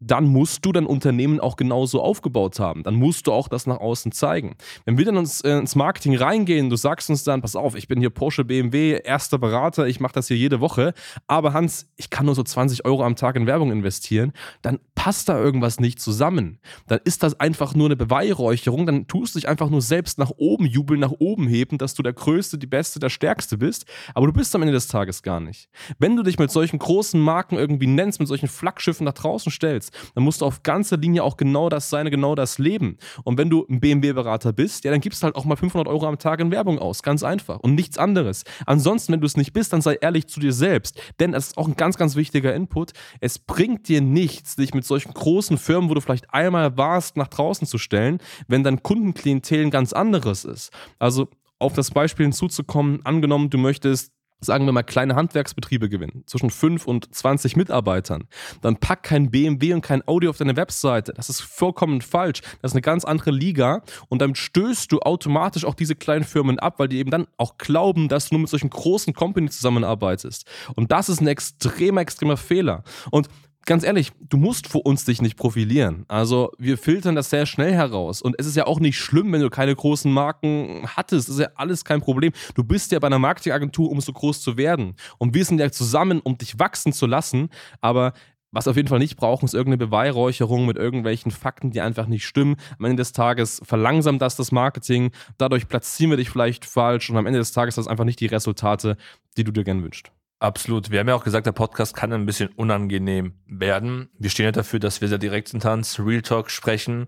dann 0.00 0.26
musst 0.26 0.64
du 0.64 0.72
dein 0.72 0.86
Unternehmen 0.86 1.40
auch 1.40 1.56
genauso 1.56 2.02
aufgebaut 2.02 2.58
haben. 2.58 2.82
Dann 2.82 2.94
musst 2.94 3.26
du 3.26 3.32
auch 3.32 3.48
das 3.48 3.66
nach 3.66 3.78
außen 3.78 4.12
zeigen. 4.12 4.56
Wenn 4.86 4.96
wir 4.96 5.04
dann 5.04 5.18
uns, 5.18 5.42
äh, 5.42 5.58
ins 5.58 5.76
Marketing 5.76 6.16
reingehen, 6.16 6.70
du 6.70 6.76
sagst 6.76 7.10
uns 7.10 7.22
dann, 7.22 7.42
pass 7.42 7.54
auf, 7.54 7.74
ich 7.74 7.86
bin 7.86 8.00
hier 8.00 8.10
Porsche, 8.10 8.44
BMW, 8.44 9.00
erster 9.04 9.38
Berater, 9.38 9.86
ich 9.86 10.00
mache 10.00 10.14
das 10.14 10.28
hier 10.28 10.38
jede 10.38 10.60
Woche, 10.60 10.94
aber 11.26 11.52
Hans, 11.52 11.86
ich 11.96 12.08
kann 12.08 12.26
nur 12.26 12.34
so 12.34 12.42
20 12.42 12.84
Euro 12.86 13.04
am 13.04 13.16
Tag 13.16 13.36
in 13.36 13.46
Werbung 13.46 13.70
investieren, 13.70 14.32
dann 14.62 14.80
passt 15.00 15.30
da 15.30 15.40
irgendwas 15.40 15.80
nicht 15.80 15.98
zusammen. 15.98 16.58
Dann 16.86 17.00
ist 17.04 17.22
das 17.22 17.40
einfach 17.40 17.74
nur 17.74 17.86
eine 17.86 17.96
Beweihräucherung, 17.96 18.84
dann 18.84 19.06
tust 19.06 19.34
du 19.34 19.38
dich 19.38 19.48
einfach 19.48 19.70
nur 19.70 19.80
selbst 19.80 20.18
nach 20.18 20.30
oben 20.36 20.66
jubeln, 20.66 21.00
nach 21.00 21.14
oben 21.18 21.48
heben, 21.48 21.78
dass 21.78 21.94
du 21.94 22.02
der 22.02 22.12
Größte, 22.12 22.58
die 22.58 22.66
Beste, 22.66 23.00
der 23.00 23.08
Stärkste 23.08 23.56
bist, 23.56 23.86
aber 24.12 24.26
du 24.26 24.34
bist 24.34 24.54
am 24.54 24.60
Ende 24.60 24.74
des 24.74 24.88
Tages 24.88 25.22
gar 25.22 25.40
nicht. 25.40 25.70
Wenn 25.98 26.16
du 26.16 26.22
dich 26.22 26.38
mit 26.38 26.50
solchen 26.50 26.78
großen 26.78 27.18
Marken 27.18 27.56
irgendwie 27.56 27.86
nennst, 27.86 28.20
mit 28.20 28.28
solchen 28.28 28.46
Flaggschiffen 28.46 29.06
nach 29.06 29.14
draußen 29.14 29.50
stellst, 29.50 29.90
dann 30.14 30.22
musst 30.22 30.42
du 30.42 30.44
auf 30.44 30.62
ganzer 30.64 30.98
Linie 30.98 31.24
auch 31.24 31.38
genau 31.38 31.70
das 31.70 31.88
sein, 31.88 32.10
genau 32.10 32.34
das 32.34 32.58
leben. 32.58 32.98
Und 33.24 33.38
wenn 33.38 33.48
du 33.48 33.64
ein 33.70 33.80
BMW-Berater 33.80 34.52
bist, 34.52 34.84
ja, 34.84 34.90
dann 34.90 35.00
gibst 35.00 35.22
du 35.22 35.24
halt 35.24 35.34
auch 35.34 35.46
mal 35.46 35.56
500 35.56 35.88
Euro 35.88 36.08
am 36.08 36.18
Tag 36.18 36.40
in 36.40 36.50
Werbung 36.50 36.78
aus. 36.78 37.02
Ganz 37.02 37.22
einfach. 37.22 37.60
Und 37.60 37.74
nichts 37.74 37.96
anderes. 37.96 38.44
Ansonsten, 38.66 39.14
wenn 39.14 39.20
du 39.20 39.26
es 39.26 39.38
nicht 39.38 39.54
bist, 39.54 39.72
dann 39.72 39.80
sei 39.80 39.94
ehrlich 39.94 40.26
zu 40.26 40.40
dir 40.40 40.52
selbst. 40.52 41.00
Denn 41.20 41.32
das 41.32 41.46
ist 41.46 41.56
auch 41.56 41.68
ein 41.68 41.76
ganz, 41.76 41.96
ganz 41.96 42.16
wichtiger 42.16 42.54
Input. 42.54 42.92
Es 43.20 43.38
bringt 43.38 43.88
dir 43.88 44.02
nichts, 44.02 44.56
dich 44.56 44.74
mit 44.74 44.89
solchen 44.90 45.14
großen 45.14 45.58
Firmen, 45.58 45.88
wo 45.90 45.94
du 45.94 46.00
vielleicht 46.00 46.32
einmal 46.34 46.76
warst, 46.76 47.16
nach 47.16 47.28
draußen 47.28 47.66
zu 47.66 47.78
stellen, 47.78 48.18
wenn 48.48 48.62
dein 48.62 48.82
Kundenklientel 48.82 49.64
ein 49.64 49.70
ganz 49.70 49.92
anderes 49.92 50.44
ist. 50.44 50.70
Also 50.98 51.28
auf 51.58 51.72
das 51.72 51.90
Beispiel 51.90 52.26
hinzuzukommen, 52.26 53.04
angenommen, 53.04 53.50
du 53.50 53.58
möchtest 53.58 54.12
sagen 54.40 54.64
wir 54.64 54.72
mal, 54.72 54.82
kleine 54.82 55.14
Handwerksbetriebe 55.14 55.88
gewinnen, 55.88 56.24
zwischen 56.26 56.50
5 56.50 56.86
und 56.86 57.14
20 57.14 57.56
Mitarbeitern, 57.56 58.24
dann 58.62 58.76
pack 58.76 59.02
kein 59.02 59.30
BMW 59.30 59.74
und 59.74 59.82
kein 59.82 60.06
Audi 60.08 60.28
auf 60.28 60.38
deine 60.38 60.56
Webseite. 60.56 61.12
Das 61.12 61.28
ist 61.28 61.40
vollkommen 61.40 62.00
falsch. 62.00 62.40
Das 62.62 62.72
ist 62.72 62.74
eine 62.74 62.82
ganz 62.82 63.04
andere 63.04 63.30
Liga 63.30 63.82
und 64.08 64.22
damit 64.22 64.38
stößt 64.38 64.90
du 64.90 65.00
automatisch 65.00 65.64
auch 65.64 65.74
diese 65.74 65.94
kleinen 65.94 66.24
Firmen 66.24 66.58
ab, 66.58 66.78
weil 66.78 66.88
die 66.88 66.98
eben 66.98 67.10
dann 67.10 67.26
auch 67.36 67.58
glauben, 67.58 68.08
dass 68.08 68.28
du 68.28 68.34
nur 68.34 68.40
mit 68.40 68.50
solchen 68.50 68.70
großen 68.70 69.12
Companies 69.12 69.56
zusammenarbeitest. 69.56 70.46
Und 70.74 70.90
das 70.90 71.08
ist 71.08 71.20
ein 71.20 71.26
extremer, 71.26 72.00
extremer 72.00 72.36
Fehler. 72.36 72.82
Und 73.10 73.28
ganz 73.66 73.84
ehrlich, 73.84 74.12
du 74.20 74.36
musst 74.36 74.66
vor 74.68 74.84
uns 74.86 75.04
dich 75.04 75.22
nicht 75.22 75.36
profilieren. 75.36 76.04
Also 76.08 76.50
wir 76.58 76.78
filtern 76.78 77.14
das 77.14 77.30
sehr 77.30 77.46
schnell 77.46 77.72
heraus. 77.72 78.22
Und 78.22 78.36
es 78.38 78.46
ist 78.46 78.56
ja 78.56 78.66
auch 78.66 78.80
nicht 78.80 78.98
schlimm, 78.98 79.32
wenn 79.32 79.40
du 79.40 79.50
keine 79.50 79.74
großen 79.74 80.10
Marken 80.10 80.86
hattest. 80.96 81.28
Das 81.28 81.36
ist 81.36 81.40
ja 81.40 81.50
alles 81.54 81.84
kein 81.84 82.00
Problem. 82.00 82.32
Du 82.54 82.64
bist 82.64 82.92
ja 82.92 82.98
bei 82.98 83.06
einer 83.06 83.18
Marketingagentur, 83.18 83.90
um 83.90 84.00
so 84.00 84.12
groß 84.12 84.40
zu 84.40 84.56
werden. 84.56 84.94
Und 85.18 85.34
wir 85.34 85.44
sind 85.44 85.60
ja 85.60 85.70
zusammen, 85.70 86.20
um 86.20 86.38
dich 86.38 86.58
wachsen 86.58 86.92
zu 86.92 87.06
lassen. 87.06 87.50
Aber 87.80 88.12
was 88.52 88.66
auf 88.66 88.76
jeden 88.76 88.88
Fall 88.88 88.98
nicht 88.98 89.16
brauchen, 89.16 89.44
ist 89.44 89.54
irgendeine 89.54 89.86
Beweihräucherung 89.86 90.66
mit 90.66 90.76
irgendwelchen 90.76 91.30
Fakten, 91.30 91.70
die 91.70 91.80
einfach 91.80 92.06
nicht 92.06 92.26
stimmen. 92.26 92.56
Am 92.78 92.86
Ende 92.86 92.96
des 92.96 93.12
Tages 93.12 93.60
verlangsamt 93.64 94.20
das 94.20 94.34
das 94.36 94.50
Marketing. 94.50 95.12
Dadurch 95.38 95.68
platzieren 95.68 96.10
wir 96.10 96.16
dich 96.16 96.30
vielleicht 96.30 96.64
falsch. 96.64 97.10
Und 97.10 97.16
am 97.16 97.26
Ende 97.26 97.38
des 97.38 97.52
Tages 97.52 97.76
hast 97.76 97.86
du 97.86 97.90
einfach 97.90 98.04
nicht 98.04 98.20
die 98.20 98.26
Resultate, 98.26 98.96
die 99.36 99.44
du 99.44 99.52
dir 99.52 99.64
gerne 99.64 99.82
wünschst. 99.82 100.10
Absolut. 100.40 100.90
Wir 100.90 101.00
haben 101.00 101.08
ja 101.08 101.14
auch 101.14 101.24
gesagt, 101.24 101.44
der 101.46 101.52
Podcast 101.52 101.94
kann 101.94 102.14
ein 102.14 102.24
bisschen 102.24 102.48
unangenehm 102.56 103.34
werden. 103.46 104.08
Wir 104.18 104.30
stehen 104.30 104.46
ja 104.46 104.52
dafür, 104.52 104.80
dass 104.80 105.02
wir 105.02 105.08
sehr 105.08 105.18
direkt 105.18 105.52
in 105.52 105.60
Tanz, 105.60 106.00
Real 106.00 106.22
Talk 106.22 106.50
sprechen. 106.50 107.06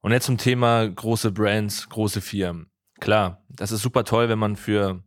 Und 0.00 0.10
jetzt 0.10 0.26
zum 0.26 0.38
Thema 0.38 0.88
große 0.88 1.30
Brands, 1.30 1.88
große 1.88 2.20
Firmen. 2.20 2.66
Klar, 2.98 3.44
das 3.48 3.70
ist 3.70 3.82
super 3.82 4.02
toll, 4.04 4.28
wenn 4.28 4.40
man 4.40 4.56
für 4.56 5.04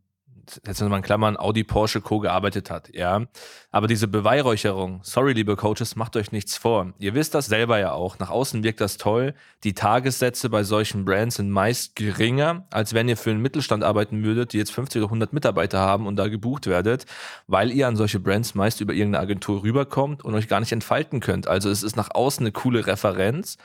jetzt 0.65 0.81
mal 0.81 0.95
in 0.95 1.01
Klammern, 1.01 1.37
Audi, 1.37 1.63
Porsche, 1.63 2.01
Co. 2.01 2.19
gearbeitet 2.19 2.69
hat, 2.69 2.93
ja. 2.93 3.25
Aber 3.71 3.87
diese 3.87 4.07
Beweihräucherung, 4.07 5.01
sorry, 5.03 5.33
liebe 5.33 5.55
Coaches, 5.55 5.95
macht 5.95 6.15
euch 6.15 6.31
nichts 6.31 6.57
vor. 6.57 6.93
Ihr 6.99 7.13
wisst 7.13 7.35
das 7.35 7.47
selber 7.47 7.77
ja 7.79 7.91
auch. 7.91 8.17
Nach 8.19 8.29
außen 8.29 8.63
wirkt 8.63 8.81
das 8.81 8.97
toll. 8.97 9.33
Die 9.63 9.73
Tagessätze 9.73 10.49
bei 10.49 10.63
solchen 10.63 11.05
Brands 11.05 11.35
sind 11.35 11.51
meist 11.51 11.95
geringer, 11.95 12.65
als 12.71 12.93
wenn 12.93 13.09
ihr 13.09 13.17
für 13.17 13.31
einen 13.31 13.41
Mittelstand 13.41 13.83
arbeiten 13.83 14.23
würdet, 14.23 14.53
die 14.53 14.57
jetzt 14.57 14.71
50 14.71 15.01
oder 15.01 15.07
100 15.07 15.33
Mitarbeiter 15.33 15.79
haben 15.79 16.07
und 16.07 16.15
da 16.15 16.27
gebucht 16.27 16.67
werdet, 16.67 17.05
weil 17.47 17.71
ihr 17.71 17.87
an 17.87 17.95
solche 17.95 18.19
Brands 18.19 18.55
meist 18.55 18.81
über 18.81 18.93
irgendeine 18.93 19.23
Agentur 19.23 19.63
rüberkommt 19.63 20.23
und 20.23 20.33
euch 20.33 20.47
gar 20.47 20.59
nicht 20.59 20.71
entfalten 20.71 21.19
könnt. 21.19 21.47
Also 21.47 21.69
es 21.69 21.83
ist 21.83 21.95
nach 21.95 22.09
außen 22.13 22.43
eine 22.43 22.51
coole 22.51 22.87
Referenz, 22.87 23.57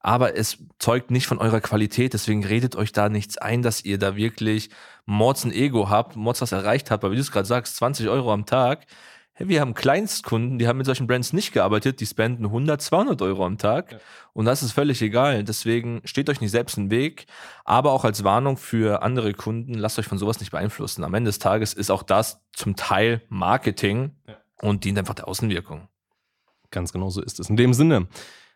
aber 0.00 0.36
es 0.36 0.58
zeugt 0.78 1.10
nicht 1.10 1.26
von 1.26 1.38
eurer 1.38 1.60
Qualität. 1.60 2.14
Deswegen 2.14 2.44
redet 2.44 2.76
euch 2.76 2.92
da 2.92 3.08
nichts 3.08 3.36
ein, 3.36 3.62
dass 3.62 3.84
ihr 3.84 3.98
da 3.98 4.16
wirklich 4.16 4.70
Mords 5.06 5.44
ein 5.44 5.52
Ego 5.52 5.88
habt, 5.88 6.16
Mords 6.16 6.40
was 6.40 6.52
erreicht 6.52 6.90
habt, 6.90 7.02
weil 7.02 7.12
wie 7.12 7.16
du 7.16 7.20
es 7.20 7.32
gerade 7.32 7.46
sagst, 7.46 7.76
20 7.76 8.08
Euro 8.08 8.32
am 8.32 8.46
Tag. 8.46 8.86
Hey, 9.32 9.48
wir 9.48 9.60
haben 9.62 9.72
Kleinstkunden, 9.72 10.58
die 10.58 10.68
haben 10.68 10.76
mit 10.76 10.84
solchen 10.84 11.06
Brands 11.06 11.32
nicht 11.32 11.52
gearbeitet, 11.52 12.00
die 12.00 12.06
spenden 12.06 12.44
100, 12.44 12.82
200 12.82 13.22
Euro 13.22 13.46
am 13.46 13.56
Tag. 13.56 13.92
Ja. 13.92 13.98
Und 14.34 14.44
das 14.44 14.62
ist 14.62 14.72
völlig 14.72 15.00
egal. 15.00 15.44
Deswegen 15.44 16.02
steht 16.04 16.28
euch 16.28 16.42
nicht 16.42 16.50
selbst 16.50 16.76
im 16.76 16.90
Weg. 16.90 17.24
Aber 17.64 17.92
auch 17.92 18.04
als 18.04 18.22
Warnung 18.22 18.58
für 18.58 19.02
andere 19.02 19.32
Kunden, 19.32 19.74
lasst 19.74 19.98
euch 19.98 20.06
von 20.06 20.18
sowas 20.18 20.40
nicht 20.40 20.50
beeinflussen. 20.50 21.04
Am 21.04 21.14
Ende 21.14 21.30
des 21.30 21.38
Tages 21.38 21.72
ist 21.72 21.90
auch 21.90 22.02
das 22.02 22.42
zum 22.52 22.76
Teil 22.76 23.22
Marketing 23.30 24.14
ja. 24.28 24.36
und 24.60 24.84
dient 24.84 24.98
einfach 24.98 25.14
der 25.14 25.26
Außenwirkung. 25.26 25.88
Ganz 26.70 26.92
genau 26.92 27.08
so 27.08 27.22
ist 27.22 27.40
es. 27.40 27.48
In 27.48 27.56
dem 27.56 27.72
Sinne, 27.72 28.08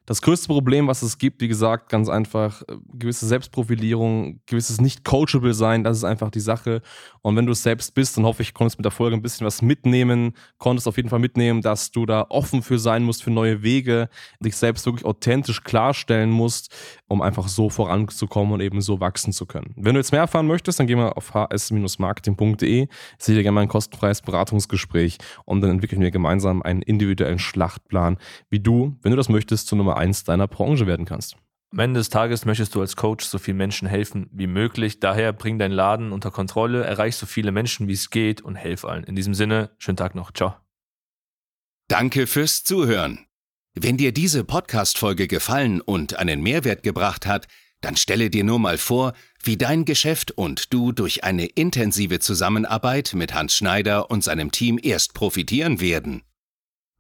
das 0.07 0.21
größte 0.21 0.49
Problem, 0.49 0.87
was 0.87 1.03
es 1.03 1.17
gibt, 1.17 1.41
wie 1.41 1.49
gesagt, 1.49 1.89
ganz 1.89 2.09
einfach, 2.09 2.63
äh, 2.63 2.77
gewisse 2.93 3.27
Selbstprofilierung, 3.27 4.41
gewisses 4.47 4.81
nicht-coachable 4.81 5.55
sein, 5.55 5.83
das 5.83 5.97
ist 5.97 6.05
einfach 6.05 6.31
die 6.31 6.41
Sache. 6.41 6.83
Und 7.23 7.37
wenn 7.37 7.47
du 7.47 7.53
es 7.53 7.63
selbst 7.63 7.95
bist, 7.95 8.17
dann 8.17 8.25
hoffe 8.25 8.43
ich, 8.43 8.53
konntest 8.53 8.79
mit 8.79 8.85
der 8.85 8.93
Folge 8.93 9.17
ein 9.17 9.23
bisschen 9.23 9.47
was 9.47 9.63
mitnehmen, 9.63 10.35
konntest 10.59 10.87
auf 10.87 10.97
jeden 10.97 11.09
Fall 11.09 11.21
mitnehmen, 11.21 11.63
dass 11.63 11.91
du 11.91 12.05
da 12.05 12.27
offen 12.29 12.63
für 12.63 12.79
sein 12.79 13.03
musst, 13.03 13.23
für 13.23 13.31
neue 13.31 13.63
Wege, 13.63 14.09
dich 14.41 14.57
selbst 14.57 14.85
wirklich 14.85 15.07
authentisch 15.07 15.63
klarstellen 15.63 16.31
musst, 16.31 16.75
um 17.09 17.23
einfach 17.23 17.49
so 17.49 17.71
voranzukommen 17.71 18.53
und 18.53 18.61
eben 18.61 18.83
so 18.83 19.01
wachsen 19.01 19.33
zu 19.33 19.47
können. 19.47 19.73
Wenn 19.77 19.95
du 19.95 20.01
jetzt 20.01 20.13
mehr 20.13 20.21
erfahren 20.21 20.47
möchtest, 20.47 20.81
dann 20.81 20.87
geh 20.87 20.97
mal 20.97 21.11
auf 21.11 21.33
hs-marketing.de, 21.33 22.89
sehe 23.19 23.35
dir 23.35 23.43
gerne 23.43 23.55
mal 23.55 23.63
ein 23.63 23.69
kostenfreies 23.69 24.21
Beratungsgespräch 24.21 25.17
und 25.47 25.63
dann 25.63 25.71
entwickeln 25.71 26.03
wir 26.03 26.11
gemeinsam 26.11 26.61
einen 26.63 26.83
individuellen 26.83 27.39
Schlachtplan, 27.39 28.19
wie 28.51 28.61
du, 28.61 28.97
wenn 29.03 29.11
du 29.11 29.17
das 29.17 29.29
möchtest, 29.29 29.69
zur 29.69 29.79
Nummer 29.95 30.01
eins 30.01 30.25
deiner 30.25 30.49
Branche 30.49 30.87
werden 30.87 31.07
kannst. 31.07 31.37
Am 31.73 31.79
Ende 31.79 31.99
des 31.99 32.09
Tages 32.09 32.45
möchtest 32.45 32.75
du 32.75 32.81
als 32.81 32.97
Coach 32.97 33.25
so 33.25 33.39
vielen 33.39 33.57
Menschen 33.57 33.89
helfen 33.89 34.29
wie 34.33 34.47
möglich. 34.47 35.01
Daher 35.01 35.33
bring 35.33 35.59
deinen 35.59 35.73
Laden 35.73 36.13
unter 36.13 36.31
Kontrolle, 36.31 36.85
erreich 36.85 37.17
so 37.17 37.27
viele 37.27 37.53
Menschen 37.53 37.89
wie 37.89 37.93
es 37.93 38.11
geht 38.11 38.41
und 38.43 38.55
helf 38.55 38.85
allen. 38.85 39.05
In 39.05 39.17
diesem 39.17 39.35
Sinne, 39.35 39.71
schönen 39.79 39.97
Tag 39.97 40.15
noch. 40.15 40.33
Ciao. 40.33 40.55
Danke 41.89 42.27
fürs 42.27 42.63
Zuhören. 42.65 43.27
Wenn 43.75 43.97
dir 43.97 44.13
diese 44.13 44.45
Podcast-Folge 44.45 45.27
gefallen 45.27 45.81
und 45.81 46.17
einen 46.17 46.43
Mehrwert 46.43 46.83
gebracht 46.85 47.27
hat, 47.27 47.49
dann 47.81 47.97
stelle 47.97 48.31
dir 48.31 48.45
nur 48.45 48.61
mal 48.61 48.79
vor, 48.79 49.13
wie 49.43 49.57
dein 49.57 49.85
Geschäft 49.85 50.31
und 50.31 50.73
du 50.73 50.93
durch 50.93 51.25
eine 51.25 51.47
intensive 51.47 52.21
Zusammenarbeit 52.21 53.15
mit 53.15 53.35
Hans 53.35 53.55
Schneider 53.57 54.11
und 54.11 54.23
seinem 54.25 54.53
Team 54.53 54.79
erst 54.81 55.13
profitieren 55.13 55.81
werden. 55.81 56.23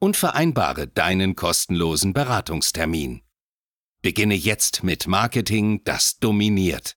und 0.00 0.16
vereinbare 0.16 0.88
deinen 0.88 1.36
kostenlosen 1.36 2.12
Beratungstermin. 2.12 3.22
Beginne 4.02 4.34
jetzt 4.34 4.82
mit 4.82 5.06
Marketing, 5.06 5.82
das 5.84 6.18
dominiert. 6.18 6.88